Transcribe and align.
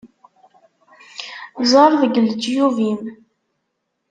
Ẓer 1.71 1.91
deg 2.01 2.15
leǧyub-im! 2.25 2.99